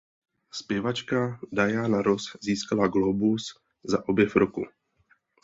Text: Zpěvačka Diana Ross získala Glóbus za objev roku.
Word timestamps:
Zpěvačka 0.51 1.39
Diana 1.51 2.01
Ross 2.01 2.23
získala 2.41 2.87
Glóbus 2.87 3.59
za 3.83 4.09
objev 4.09 4.35
roku. 4.35 4.65